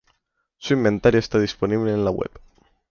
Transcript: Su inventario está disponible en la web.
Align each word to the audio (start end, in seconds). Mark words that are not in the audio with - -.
Su 0.57 0.73
inventario 0.73 1.19
está 1.19 1.37
disponible 1.37 1.93
en 1.93 2.03
la 2.03 2.09
web. 2.09 2.31